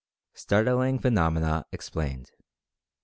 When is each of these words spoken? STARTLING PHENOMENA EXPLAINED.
STARTLING 0.33 0.97
PHENOMENA 0.97 1.67
EXPLAINED. 1.71 2.31